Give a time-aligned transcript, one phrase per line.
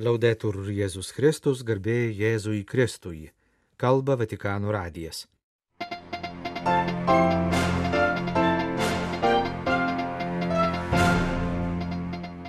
[0.00, 3.26] Laudetur Jėzus Kristus, garbė Jėzui Kristui.
[3.76, 5.26] Kalba Vatikano radijas.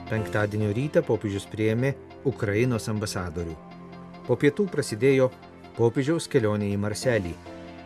[0.07, 1.91] Penktadienio rytą popiežius prieėmė
[2.23, 3.59] Ukrainos ambasadorių.
[4.23, 5.27] Po pietų prasidėjo
[5.75, 7.35] popiežiaus kelionė į Marselį.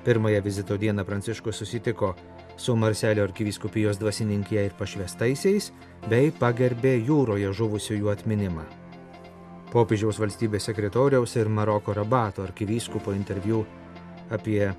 [0.05, 2.13] Pirmąją vizito dieną Pranciškus susitiko
[2.61, 5.73] su Marselio arkiviskupijos dvasininkija ir pašvestaisiais,
[6.05, 8.86] bei pagerbė jūroje žuvusiųjų atminimą.
[9.71, 13.65] Popiežiaus valstybės sekretoriaus ir Maroko rabato arkivyskupo interviu
[14.31, 14.69] apie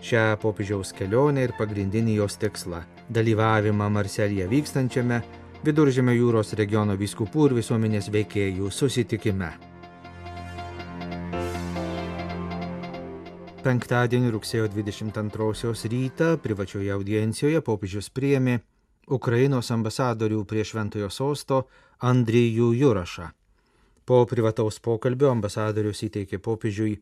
[0.00, 2.80] šią popiežiaus kelionę ir pagrindinį jos tikslą-
[3.16, 5.22] dalyvavimą Marselėje vykstančiame
[5.60, 9.50] Viduržėmio jūros regiono vyskupų ir visuomenės veikėjų susitikime.
[13.60, 18.60] Penktadienį rugsėjo 22 rytą privačioje audiencijoje popiežius priėmė
[19.08, 21.66] Ukrainos ambasadorių prie Šventojo sosto
[22.00, 23.28] Andrijų Jurašą.
[24.04, 27.00] Po privataus pokalbio ambasadorius įteikė popiežiui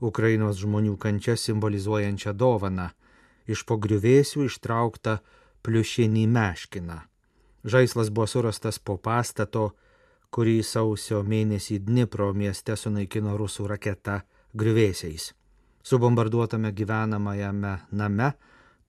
[0.00, 2.90] Ukrainos žmonių kančią simbolizuojančią dovaną-
[3.52, 5.18] iš pogriuvėsių ištrauktą
[5.62, 6.98] pliušinį meškiną.
[7.64, 9.72] Žaislas buvo surastas po pastato,
[10.30, 14.22] kurį sausio mėnesį Dnipro mieste sunaikino rusų raketa
[14.56, 15.32] griuvėsiais.
[15.82, 18.32] Subombarduotame gyvenamajame name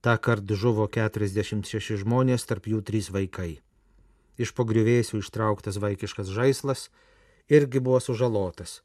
[0.02, 3.60] tą kartą žuvo 46 žmonės, tarp jų 3 vaikai.
[4.38, 6.90] Iš pogriuvėsių ištrauktas vaikiškas žaislas
[7.50, 8.82] irgi buvo sužalotas.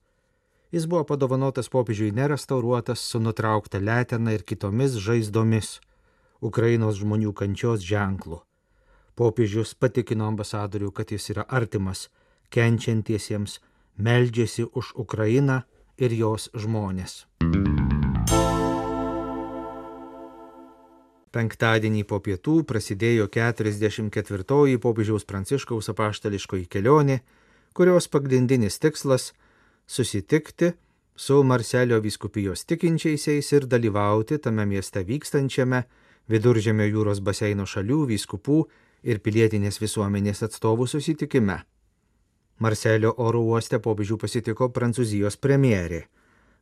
[0.73, 5.79] Jis buvo padovanotas popiežiui nerestauruotas su nutraukta letena ir kitomis žaizdomis
[6.41, 8.43] Ukrainos žmonių kančios ženklu.
[9.17, 12.09] Popiežius patikino ambasadorių, kad jis yra artimas
[12.53, 13.61] kenčiantiesiems,
[13.97, 15.63] meldžiasi už Ukrainą
[15.97, 17.25] ir jos žmonės.
[21.37, 27.19] Penktadienį po pietų prasidėjo 44-oji popiežiaus pranciškaus apaštališkoji kelionė,
[27.77, 29.33] kurios pagrindinis tikslas-
[29.95, 30.73] susitikti
[31.17, 35.83] su Marselio vyskupijos tikinčiaisiais ir dalyvauti tame mieste vykstančiame
[36.31, 38.59] Viduržėmio jūros baseino šalių vyskupų
[39.03, 41.59] ir pilietinės visuomenės atstovų susitikime.
[42.59, 46.03] Marselio oro uoste popiežių pasitiko Prancūzijos premjerė.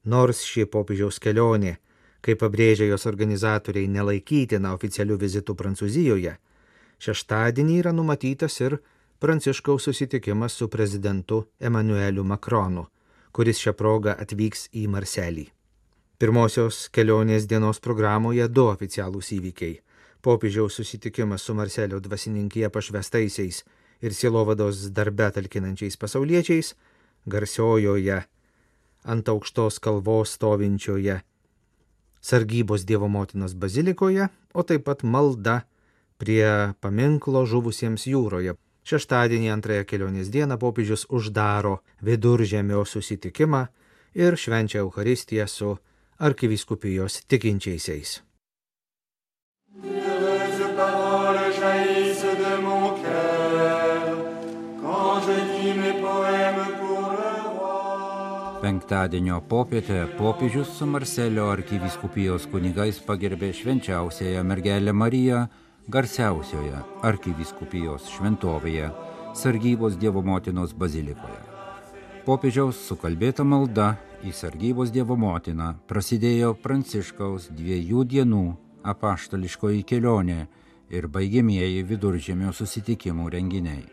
[0.05, 1.79] Nors ši popiežiaus kelionė
[2.25, 6.35] kaip pabrėžia jos organizatoriai, nelaikytina oficialių vizitų Prancūzijoje,
[7.05, 8.79] šeštadienį yra numatytas ir
[9.25, 12.87] Pranciškaus susitikimas su prezidentu Emanueliu Makronu,
[13.33, 15.45] kuris šią progą atvyks į Marselį.
[16.21, 19.79] Pirmosios kelionės dienos programoje du oficialūs įvykiai-
[20.25, 23.63] popiežiaus susitikimas su Marselio dvasininkija pašvestaisiais
[24.03, 26.75] ir silovados darbe talkinančiais pasauliečiais,
[27.27, 28.19] garsiojoje
[29.05, 31.23] ant aukštos kalvos stovinčioje
[32.21, 35.63] sargybos Dievo motinos bazilikoje, o taip pat malda
[36.19, 38.55] prie paminklo žuvusiems jūroje.
[38.85, 43.63] Šeštadienį antrąją kelionės dieną popiežius uždaro viduržėmio susitikimą
[44.15, 45.71] ir švenčia Euharistiją su
[46.19, 48.21] arkiviskupijos tikinčiaisiais.
[58.65, 65.47] Penktadienio popietę popiežius su Marselio arkiviskupijos kunigais pagerbė švenčiausiąją mergelę Mariją
[65.89, 68.89] garsiausioje arkiviskupijos šventovėje
[69.37, 71.41] Sargybos Dievo motinos bazilikoje.
[72.25, 78.45] Popiežiaus sukalbėta malda į Sargybos Dievo motiną prasidėjo Pranciškaus dviejų dienų
[78.95, 80.47] apaštališkoji kelionė
[80.89, 83.85] ir baigėmieji viduržėmio susitikimų renginiai.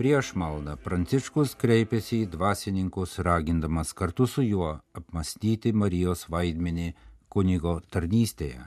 [0.00, 6.88] Prieš maldą Pranciškus kreipėsi į dvasininkus, ragindamas kartu su juo apmastyti Marijos vaidmenį
[7.30, 8.64] kunigo tarnystėje.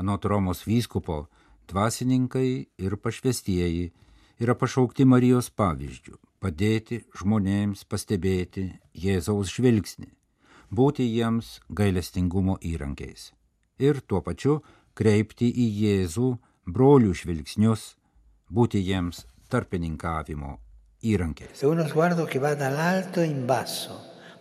[0.00, 1.26] Anot Romos vyskupo,
[1.70, 3.90] dvasininkai ir pašvestieji
[4.42, 10.08] yra pašaukti Marijos pavyzdžių- padėti žmonėms pastebėti Jėzaus žvilgsnį,
[10.72, 13.32] būti jiems gailestingumo įrankiais
[13.80, 14.60] ir tuo pačiu
[14.94, 16.28] kreipti į Jėzų
[16.68, 17.94] brolių žvilgsnius,
[18.52, 20.58] būti jiems tarpininkavimo
[21.02, 21.64] įrankiais.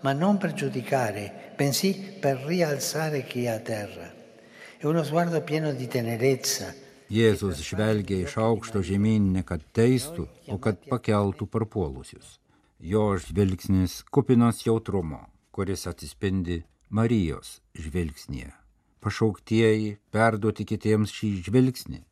[0.01, 4.07] Ma non per giudicare, bensì per rialzare chi è a terra.
[4.77, 6.74] È uno sguardo pieno di tenerezza.
[7.09, 12.38] Jėzus žvelgia iš aukšto žemyn ne kad teistų, o kad pakeltų parpuolusius.
[12.79, 18.53] Jo žvilgsnis kupinas jautrumo, kuris atsispindi Marijos žvilgsnėje.
[19.01, 22.03] Pašauktieji perduoti kitiems šį žvilgsnį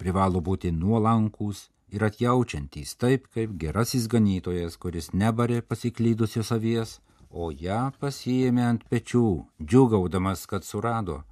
[0.00, 1.66] privalo būti nuolankūs
[1.96, 6.98] ir atjaučiantys taip, kaip gerasis ganytojas, kuris nebarė pasiklydusios avies,
[7.30, 9.28] o ją pasijėmė ant pečių,
[9.62, 11.22] džiugaudamas, kad surado.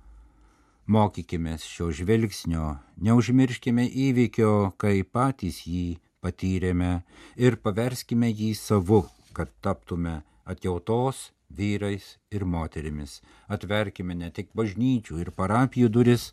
[0.87, 6.99] Mokykime šio žvilgsnio, neužmirškime įvykio, kai patys jį patyrėme
[7.41, 13.23] ir paverskime jį savu, kad taptume atjautos vyrais ir moterimis.
[13.49, 16.27] Atverkime ne tik bažnyčių ir parapijų duris,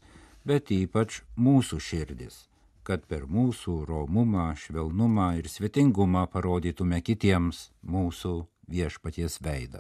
[0.44, 2.50] bet ypač mūsų širdis,
[2.84, 8.36] kad per mūsų romumą, švelnumą ir svetingumą parodytume kitiems mūsų
[8.68, 9.80] viešpaties veidą.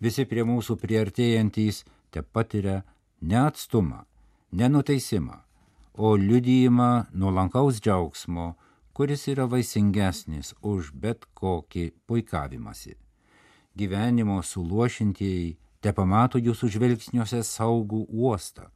[0.00, 2.80] Visi prie mūsų priartėjantys te patiria
[3.22, 4.02] neatstumą,
[4.52, 5.38] nenuteisimą,
[5.94, 8.54] o liudyjimą nuolankaus džiaugsmo,
[8.92, 12.98] kuris yra vaisingesnis už bet kokį puikavimąsi
[13.76, 18.68] gyvenimo suluošintieji te pamato jūsų žvilgsniuose saugų uostą,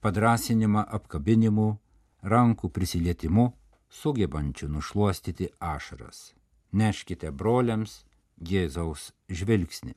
[0.00, 1.68] padrasinimą apkabinimu,
[2.22, 3.50] rankų prisilietimu,
[3.88, 6.34] sugebančių nušuostyti ašaras.
[6.72, 8.04] Neškite broliams
[8.36, 9.94] Jėzaus žvilgsnį.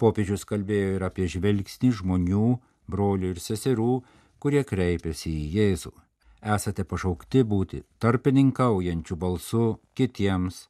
[0.00, 2.46] Popiežius kalbėjo ir apie žvilgsnį žmonių,
[2.90, 4.02] brolių ir seserų,
[4.42, 5.94] kurie kreipiasi į Jėzų.
[6.56, 10.66] Esate pašaukti būti tarpininkaujančių balsu kitiems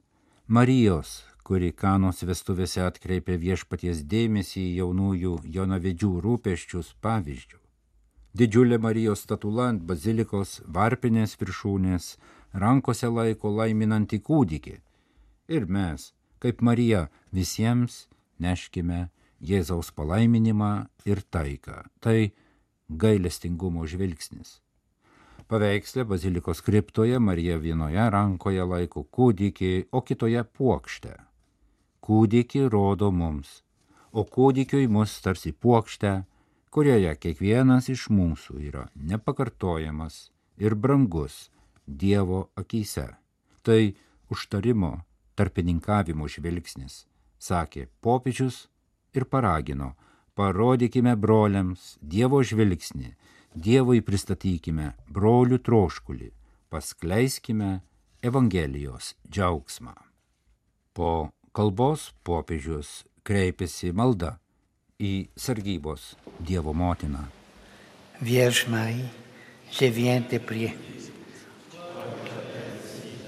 [0.53, 7.59] Marijos kuri kanos vestuvėse atkreipė viešpaties dėmesį į jaunųjų jonavedžių rūpeščius pavyzdžių.
[8.39, 12.07] Didžiulė Marijos statula ant bazilikos varpinės viršūnės
[12.63, 14.77] rankose laiko laiminantį kūdikį.
[15.53, 18.07] Ir mes, kaip Marija, visiems
[18.45, 19.07] neškime
[19.43, 20.73] Jėzaus palaiminimą
[21.09, 21.83] ir taiką.
[22.01, 22.31] Tai
[22.89, 24.61] gailestingumo žvilgsnis.
[25.51, 31.19] Paveikslė bazilikos kriptoje Marija vienoje rankoje laiko kūdikį, o kitoje puokštę
[32.03, 33.63] kūdikį rodo mums,
[34.11, 36.13] o kūdikiui mus tarsi puokštę,
[36.75, 41.49] kurioje kiekvienas iš mūsų yra nepakartojamas ir brangus
[41.87, 43.09] Dievo akise.
[43.63, 43.95] Tai
[44.31, 45.03] užtarimo,
[45.39, 47.05] tarpininkavimo žvilgsnis,
[47.43, 48.67] sakė popiežius
[49.17, 49.93] ir paragino,
[50.39, 53.13] parodykime broliams Dievo žvilgsnį,
[53.53, 56.31] Dievui pristatykime brolių troškulį,
[56.73, 57.83] paskleiskime
[58.25, 59.93] Evangelijos džiaugsmą.
[60.97, 61.11] Po
[61.53, 64.39] kalbos popiežius kreipėsi malda
[64.97, 67.27] į sargybos Dievo motiną.
[68.23, 69.11] Vierge Marie,
[69.75, 70.79] je viens te prier.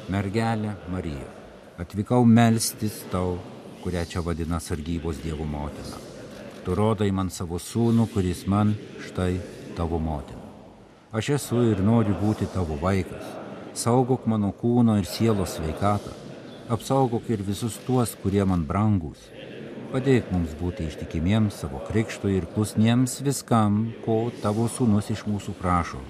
[0.08, 1.28] Mergelė Marija,
[1.81, 3.38] atvykau melstis tau,
[3.84, 6.00] kurią čia vadina sargybos Dievo motina.
[6.64, 9.36] Tu rodai man savo sūnų, kuris man štai
[9.76, 10.40] tavo motina.
[11.12, 13.28] Aš esu ir noriu būti tavo vaikas.
[13.76, 16.25] Saugok mano kūno ir sielos sveikatą
[16.69, 19.28] apsaugok ir visus tuos, kurie man brangus.
[19.92, 26.00] Padėk mums būti ištikimiems savo krikštui ir klusniems viskam, ko tavo sūnus iš mūsų prašo.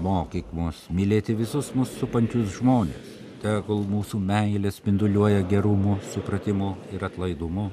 [0.00, 3.19] Mokyk mus mylėti visus mūsų supančius žmonės.
[3.40, 7.70] Tegul mūsų meilė spinduliuoja gerumu, supratimu ir atlaidumu.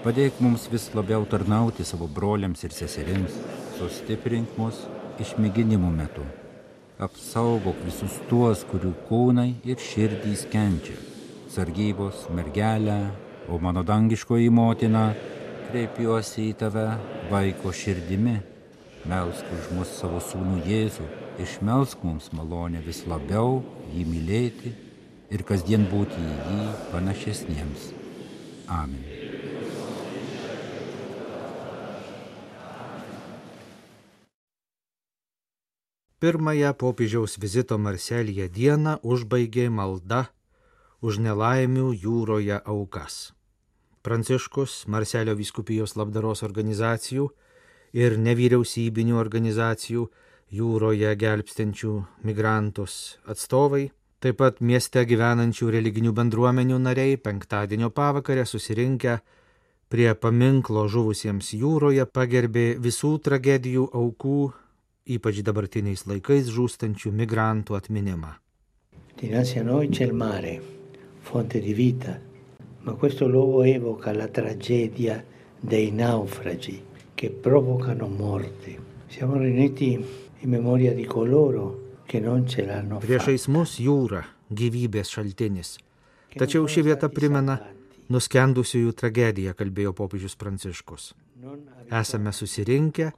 [0.00, 3.36] Padėk mums vis labiau tarnauti savo broliams ir seserims.
[3.76, 4.80] Sustiprink mus
[5.20, 6.24] išmėginimų metu.
[7.04, 10.96] Apsaugok visus tuos, kurių kūnai ir širdys kenčia
[11.52, 13.10] sargybos mergelę,
[13.52, 15.10] o mano dangiškoji motina,
[15.68, 16.86] kreipiuosi į tave
[17.28, 18.38] vaiko širdimi,
[19.10, 21.08] melsk už mus savo sūnų Jėzų,
[21.44, 23.58] išmelsk mums malonę vis labiau
[23.90, 24.78] jį mylėti
[25.30, 27.88] ir kasdien būti į jį panašesniems.
[28.70, 29.02] Amen.
[36.20, 40.26] Pirmąją popiežiaus vizito Marselėje dieną užbaigė malda
[41.00, 43.32] už nelaimių jūroje aukas.
[44.04, 47.30] Pranciškus, Marselio viskupijos labdaros organizacijų
[47.96, 50.04] ir nevyriausybinių organizacijų
[50.60, 51.94] jūroje gelbstinčių
[52.28, 53.88] migrantus atstovai,
[54.20, 59.16] taip pat mieste gyvenančių religinių bendruomenių nariai penktadienio pavakarę susirinkę
[59.88, 64.52] prie paminklo žuvusiems jūroje pagerbė visų tragedijų aukų,
[65.16, 68.36] ypač dabartiniais laikais žūstančių migrantų atminimą.
[69.20, 70.60] Dinanzi a noi c'è il mare,
[71.20, 72.18] fonte di vita,
[72.84, 75.24] ma questo luogo evoca la tragedia
[75.60, 76.80] dei naufragi
[77.14, 78.78] che provocano morte.
[79.08, 79.92] Siamo riuniti
[80.40, 81.79] in memoria di coloro
[82.10, 85.76] Priešais mus jūra, gyvybės šaltinis.
[86.34, 87.60] Tačiau ši vieta primena
[88.10, 91.12] nuskendusiųjų tragediją, kalbėjo popiežius Pranciškus.
[91.94, 93.12] Esame susirinkę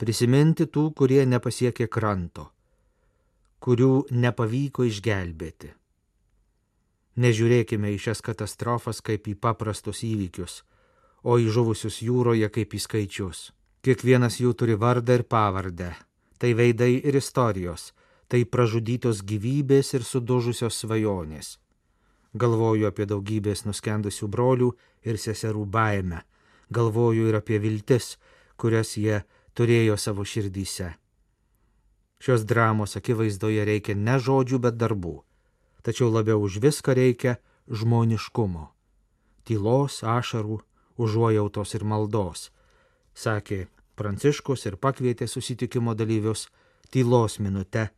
[0.00, 2.48] prisiminti tų, kurie nepasiekė kranto,
[3.62, 5.70] kurių nepavyko išgelbėti.
[7.22, 10.64] Nežiūrėkime į šias katastrofas kaip į paprastus įvykius,
[11.22, 13.52] o į žuvusius jūroje kaip į skaičius.
[13.86, 15.92] Kiekvienas jų turi vardą ir pavardę.
[16.42, 17.92] Tai veidai ir istorijos,
[18.28, 21.58] tai pražudytos gyvybės ir sudužusios svajonės.
[22.34, 24.70] Galvoju apie daugybės nuskendusių brolių
[25.06, 26.24] ir seserų baimę.
[26.70, 28.16] Galvoju ir apie viltis,
[28.56, 29.22] kurias jie
[29.54, 30.94] turėjo savo širdyse.
[32.24, 35.20] Šios dramos akivaizdoje reikia ne žodžių, bet darbų
[35.84, 37.36] tačiau labiau už viską reikia
[37.68, 38.72] žmoniškumo.
[39.44, 40.64] tylos, ašarų,
[40.96, 42.50] užuojautos ir maldos,
[43.12, 46.48] sakė Pranciškus ir pakvietė susitikimo dalyvius
[46.90, 47.90] tylos minute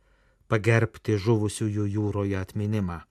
[0.47, 3.01] pagerbti žuvusiųjų jūroje atminimą.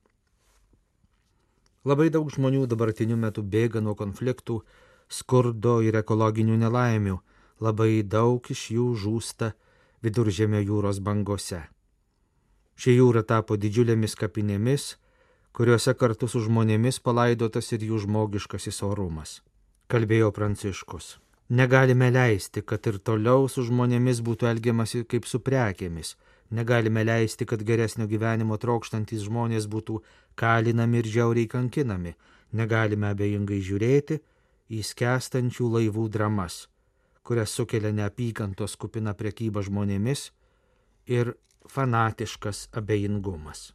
[1.87, 4.63] Labai daug žmonių dabartiniu metu bėga nuo konfliktų,
[5.09, 7.21] skurdo ir ekologinių nelaimių,
[7.63, 9.53] labai daug iš jų žūsta
[10.03, 11.63] viduržėmio jūros bangose.
[12.77, 14.97] Ši jūra tapo didžiulėmis kapinėmis,
[15.57, 19.39] kuriuose kartu su žmonėmis palaidotas ir jų žmogiškasis orumas.
[19.89, 21.17] Kalbėjo Pranciškus.
[21.49, 26.17] Negalime leisti, kad ir toliau su žmonėmis būtų elgiamasi kaip su prekėmis.
[26.51, 29.99] Negalime leisti, kad geresnio gyvenimo trokštantis žmonės būtų
[30.39, 32.15] kalinami ir žiauriai kankinami.
[32.55, 34.21] Negalime abejingai žiūrėti
[34.71, 36.67] į skęstančių laivų dramas,
[37.27, 40.31] kurias sukelia neapykantos kupina prekyba žmonėmis
[41.11, 41.35] ir
[41.67, 43.73] fanatiškas abejingumas.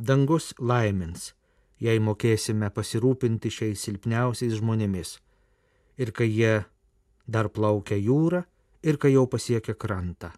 [0.00, 1.34] Dangus laimins,
[1.76, 5.18] jei mokėsime pasirūpinti šiais silpniausiais žmonėmis
[6.00, 6.62] ir kai jie
[7.28, 8.46] dar plaukia jūrą
[8.80, 10.32] ir kai jau pasiekia krantą.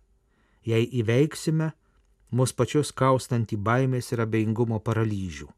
[0.67, 1.73] Jei įveiksime
[2.31, 5.49] mus pačius kaustantį baimės ir abejingumo paralyžių.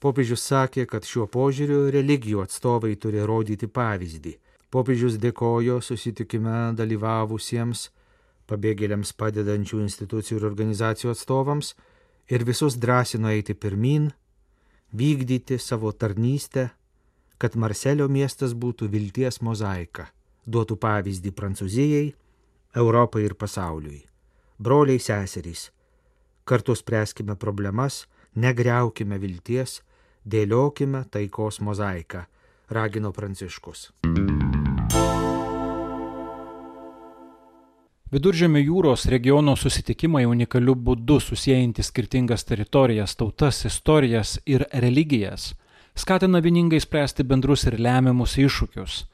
[0.00, 4.34] Popiežius sakė, kad šiuo požiūriu religijų atstovai turi rodyti pavyzdį.
[4.70, 7.88] Popiežius dėkojo susitikime dalyvavusiems
[8.48, 11.74] pabėgėliams padedančių institucijų ir organizacijų atstovams
[12.30, 14.10] ir visus drąsino eiti pirmin,
[14.94, 16.70] vykdyti savo tarnystę
[17.40, 20.10] kad Marselio miestas būtų vilties mozaika,
[20.44, 22.06] duotų pavyzdį Prancūzijai,
[22.76, 24.02] Europai ir pasauliui.
[24.60, 25.70] Broliai seserys,
[26.44, 28.02] kartu spręskime problemas,
[28.36, 29.78] negriaukime vilties,
[30.28, 32.26] dėliokime taikos mozaiką,
[32.68, 33.86] ragino Pranciškus.
[38.12, 45.54] Viduržėmio jūros regiono susitikimai unikaliu būdu susijęjantys skirtingas teritorijas, tautas, istorijas ir religijas
[45.94, 49.04] skatina vieningai spręsti bendrus ir lemiamus iššūkius,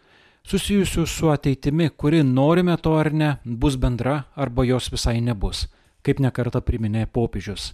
[0.46, 5.66] susijusius su ateitimi, kuri norime to ar ne, bus bendra arba jos visai nebus,
[6.02, 7.72] kaip nekarta priminė popiežius.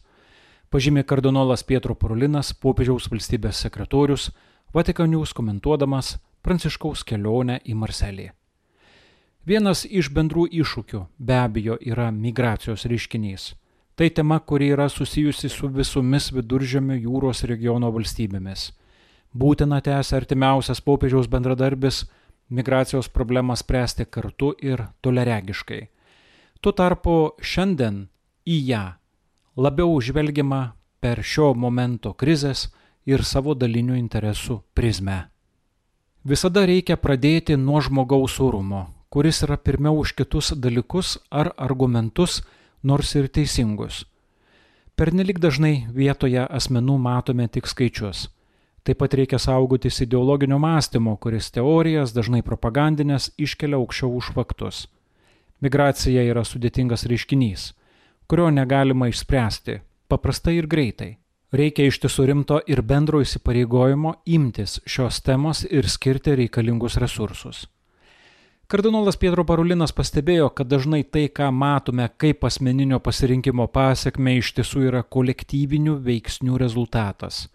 [0.73, 4.31] Pažymė kardinolas Pietro Parolinas, popiežiaus valstybės sekretorius,
[4.73, 8.31] Vatikanius komentuodamas Pranciškaus kelionę į Marselį.
[9.45, 13.53] Vienas iš bendrų iššūkių be abejo yra migracijos reiškinys.
[13.95, 18.71] Tai tema, kuri yra susijusi su visomis viduržėmio jūros regiono valstybėmis
[19.33, 22.05] būtina tęsia artimiausias popiežiaus bendradarbis
[22.53, 25.89] migracijos problemą spręsti kartu ir toleregiškai.
[26.61, 28.07] Tuo tarpu šiandien
[28.47, 28.83] į ją
[29.57, 30.63] labiau žvelgiama
[31.01, 32.69] per šio momento krizės
[33.09, 35.19] ir savo dalinių interesų prizmę.
[36.25, 42.43] Visada reikia pradėti nuo žmogaus orumo, kuris yra pirmiau už kitus dalykus ar argumentus,
[42.83, 44.05] nors ir teisingus.
[44.95, 48.29] Pernelik dažnai vietoje asmenų matome tik skaičius
[48.83, 54.89] Taip pat reikia saugotis ideologinio mąstymo, kuris teorijas, dažnai propagandinės, iškelia aukščiau už faktus.
[55.63, 57.69] Migracija yra sudėtingas reiškinys,
[58.27, 59.77] kurio negalima išspręsti
[60.11, 61.13] paprastai ir greitai.
[61.55, 67.69] Reikia iš tiesų rimto ir bendro įsipareigojimo imtis šios temos ir skirti reikalingus resursus.
[68.67, 74.87] Kardinolas Pietro Parulinas pastebėjo, kad dažnai tai, ką matome kaip asmeninio pasirinkimo pasiekme, iš tiesų
[74.91, 77.45] yra kolektyvinių veiksnių rezultatas–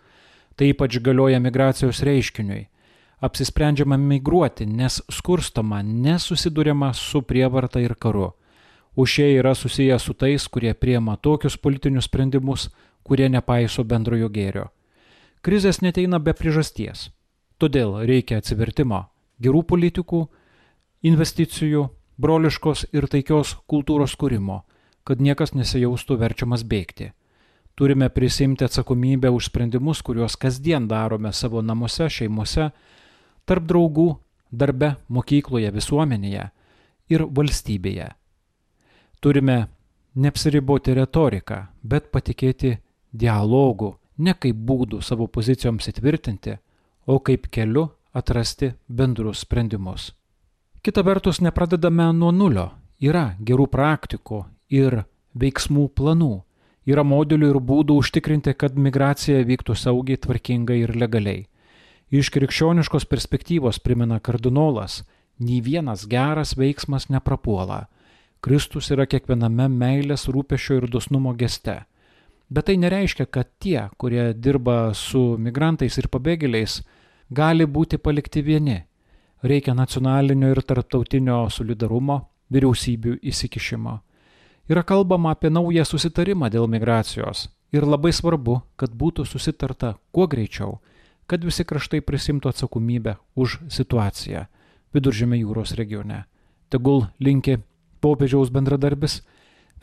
[0.58, 2.64] Tai ypač galioja migracijos reiškiniui.
[3.22, 8.32] Apsisprendžiama migruoti, nes skurstama, nesusidurima su prievarta ir karu.
[8.98, 12.70] Užšiai yra susiję su tais, kurie priema tokius politinius sprendimus,
[13.04, 14.66] kurie nepaiso bendrojo gėrio.
[15.46, 17.12] Krizės neteina be priežasties.
[17.62, 19.04] Todėl reikia atsivertimo,
[19.42, 20.24] gerų politikų,
[21.06, 21.88] investicijų,
[22.18, 24.64] broliškos ir taikios kultūros kūrimo,
[25.06, 27.12] kad niekas nesijaustų verčiamas bėgti.
[27.77, 32.72] Turime prisimti atsakomybę už sprendimus, kuriuos kasdien darome savo namuose, šeimose,
[33.46, 34.07] tarp draugų,
[34.50, 36.48] darbe, mokykloje, visuomenėje
[37.13, 38.07] ir valstybėje.
[39.22, 39.57] Turime
[40.17, 42.79] neapsiriboti retoriką, bet patikėti
[43.13, 46.57] dialogu, ne kaip būdų savo pozicijoms įtvirtinti,
[47.05, 50.15] o kaip keliu atrasti bendrus sprendimus.
[50.81, 54.43] Kita vertus, nepradedame nuo nulio, yra gerų praktikų
[54.74, 55.03] ir
[55.38, 56.34] veiksmų planų
[56.88, 61.48] Yra modelių ir būdų užtikrinti, kad migracija vyktų saugiai, tvarkingai ir legaliai.
[62.08, 65.01] Iš krikščioniškos perspektyvos primena kardinolas,
[65.39, 67.88] nei vienas geras veiksmas neprapuola.
[68.39, 71.82] Kristus yra kiekviename meilės, rūpešio ir dosnumo geste.
[72.48, 76.79] Bet tai nereiškia, kad tie, kurie dirba su migrantais ir pabėgėliais,
[77.27, 78.79] gali būti palikti vieni.
[79.44, 84.00] Reikia nacionalinio ir tarptautinio solidarumo, vyriausybių įsikišimo.
[84.69, 90.79] Yra kalbama apie naują susitarimą dėl migracijos ir labai svarbu, kad būtų susitarta kuo greičiau,
[91.27, 94.47] kad visi kraštai prisimtų atsakomybę už situaciją
[94.95, 96.25] Viduržėmio jūros regione.
[96.71, 97.57] Tegul linki
[98.03, 99.21] popiežiaus bendradarbis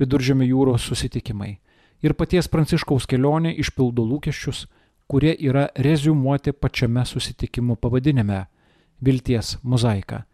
[0.00, 1.58] Viduržėmio jūros susitikimai
[2.04, 4.66] ir paties Pranciškaus kelionė išpildo lūkesčius,
[5.08, 8.46] kurie yra rezumuoti pačiame susitikimo pavadinime-
[9.04, 10.24] vilties mozaika.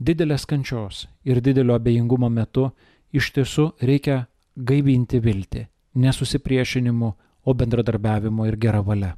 [0.00, 2.70] Didelės kančios ir didelio abejingumo metu
[3.12, 4.24] iš tiesų reikia
[4.56, 7.12] gaivinti viltį, nesusipriešinimu,
[7.46, 9.14] o bendradarbiavimo ir gera valia.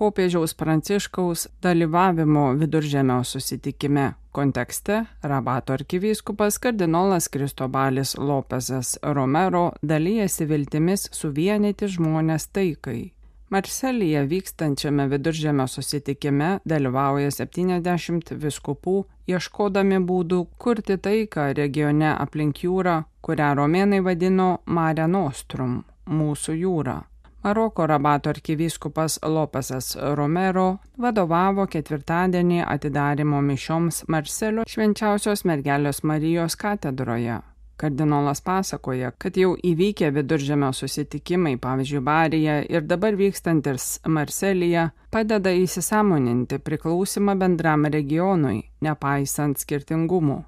[0.00, 5.02] popiežiaus Pranciškaus dalyvavimo viduržėmio susitikime kontekste
[5.32, 13.00] Rabato arkivyskupas kardinolas Kristobalis Lopezas Romero dalyjasi viltimis suvienyti žmonės taikai.
[13.50, 18.94] Marselyje vykstančiame viduržėmio susitikime dalyvauja 70 viskupų,
[19.26, 25.82] ieškodami būdų kurti taiką regione aplink jūrą, kurią romėnai vadino Mare Nostrum-
[26.20, 26.96] mūsų jūra.
[27.42, 37.40] Maroko rabato arkivyskupas Lopesas Romero vadovavo ketvirtadienį atidarimo mišioms Marselio švenčiausios mergelės Marijos katedroje.
[37.80, 46.58] Kardinolas pasakoja, kad jau įvykę viduržėmio susitikimai, pavyzdžiui, Barija ir dabar vykstantis Marselyje, padeda įsisamoninti
[46.60, 50.38] priklausimą bendram regionui, nepaisant skirtingumų.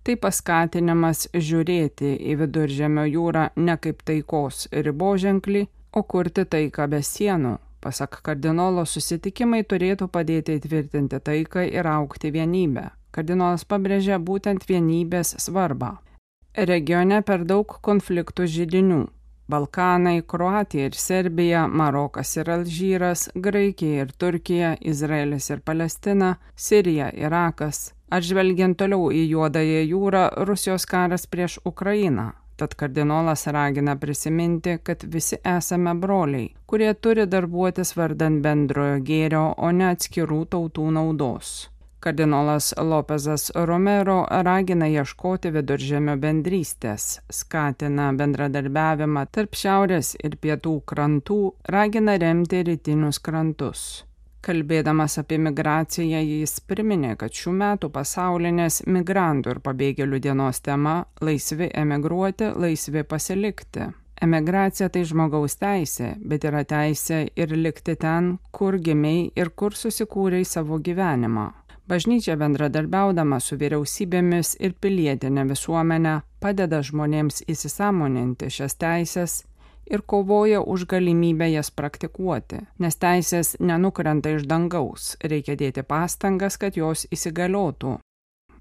[0.00, 7.58] Tai paskatinimas žiūrėti į viduržėmio jūrą ne kaip taikos riboženklį, o kurti taiką be sienų.
[7.84, 12.88] Pasak kardinolo, susitikimai turėtų padėti įtvirtinti taiką ir aukti vienybę.
[13.12, 15.98] Kardinolas pabrėžia būtent vienybės svarbą.
[16.54, 19.04] Regione per daug konfliktų žydinių.
[19.50, 27.92] Balkanai, Kroatija ir Serbija, Marokas ir Alžyras, Graikija ir Turkija, Izraelis ir Palestina, Sirija, Irakas.
[28.10, 35.36] Atžvelgiant toliau į Juodąją jūrą, Rusijos karas prieš Ukrainą, Tad kardinolas ragina prisiminti, kad visi
[35.44, 41.70] esame broliai, kurie turi darbuotis vardan bendrojo gėrio, o ne atskirų tautų naudos.
[42.00, 52.16] Kardinolas Lopezas Romero ragina ieškoti viduržėmio bendrystės, skatina bendradarbiavimą tarp šiaurės ir pietų krantų, ragina
[52.22, 53.84] remti rytinius krantus.
[54.40, 61.68] Kalbėdamas apie migraciją, jis priminė, kad šių metų pasaulinės migrantų ir pabėgėlių dienos tema- laisvi
[61.84, 63.92] emigruoti, laisvi pasilikti.
[64.24, 70.46] Emigracija tai žmogaus teisė, bet yra teisė ir likti ten, kur gimiai ir kur susikūrei
[70.46, 71.59] savo gyvenimą.
[71.90, 79.34] Bažnyčia bendradarbiaudama su vyriausybėmis ir pilietinė visuomenė padeda žmonėms įsisamoninti šias teisės
[79.90, 86.78] ir kovoja už galimybę jas praktikuoti, nes teisės nenukrenta iš dangaus, reikia dėti pastangas, kad
[86.78, 87.96] jos įsigaliotų.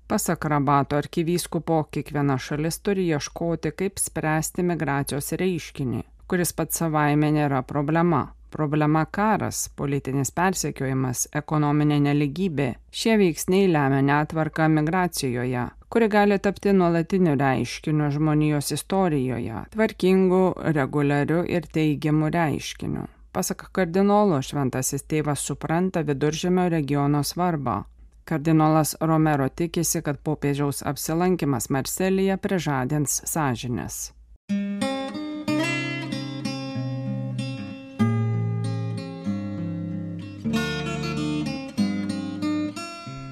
[0.09, 7.61] Pasak Rabato arkivyskupo, kiekviena šalis turi ieškoti, kaip spręsti migracijos reiškinį, kuris pats savaime nėra
[7.61, 8.25] problema.
[8.49, 12.69] Problema karas, politinis persekiojimas, ekonominė neligybė.
[12.91, 20.41] Šie veiksniai lemia netvarką migracijoje, kuri gali tapti nuolatiniu reiškiniu žmonijos istorijoje, tvarkingu,
[20.79, 23.05] reguliariu ir teigiamu reiškiniu.
[23.31, 27.83] Pasak kardinolo, šventasis tėvas supranta viduržėmio regiono svarbą.
[28.29, 34.07] Kardinolas Romero tikisi, kad popiežiaus apsilankimas Marselyje prižadins sąžinės.